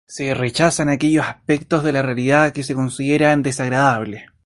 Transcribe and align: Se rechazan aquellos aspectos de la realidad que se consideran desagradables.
Se 0.07 0.33
rechazan 0.33 0.89
aquellos 0.89 1.27
aspectos 1.27 1.83
de 1.83 1.91
la 1.91 2.01
realidad 2.01 2.53
que 2.53 2.63
se 2.63 2.73
consideran 2.73 3.43
desagradables. 3.43 4.23